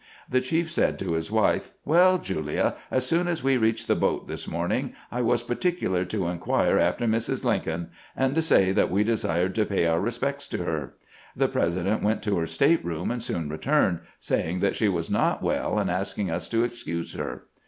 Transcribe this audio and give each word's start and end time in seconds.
The 0.27 0.41
chief 0.41 0.71
said 0.71 0.97
to 0.97 1.11
his 1.11 1.29
wife:" 1.29 1.73
"WeU, 1.87 2.19
Julia, 2.23 2.73
as 2.89 3.05
soon 3.05 3.27
as 3.27 3.43
we 3.43 3.55
reached 3.55 3.87
the 3.87 3.93
boat 3.95 4.27
this 4.27 4.47
morning 4.47 4.93
I 5.11 5.21
was 5.21 5.43
particular 5.43 6.05
to 6.05 6.25
inquire 6.25 6.79
after 6.79 7.05
Mrs. 7.05 7.43
Lincoln, 7.43 7.91
and 8.15 8.33
to 8.33 8.41
say 8.41 8.71
that 8.71 8.89
we 8.89 9.03
desired 9.03 9.53
to 9.53 9.65
pay 9.67 9.85
our 9.85 10.01
respects 10.01 10.47
to 10.47 10.57
her. 10.63 10.95
The 11.35 11.49
President 11.49 12.01
went 12.01 12.23
to 12.23 12.39
her 12.39 12.47
state 12.47 12.83
room, 12.83 13.11
and 13.11 13.21
soon 13.21 13.47
returned, 13.47 13.99
saying 14.19 14.59
that 14.61 14.75
she 14.75 14.89
was 14.89 15.11
not 15.11 15.43
well, 15.43 15.77
and 15.77 15.91
asking 15.91 16.31
us 16.31 16.47
to 16.49 16.63
excuse 16.63 17.13
her." 17.13 17.43